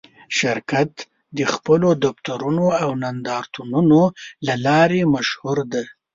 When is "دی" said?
5.73-5.85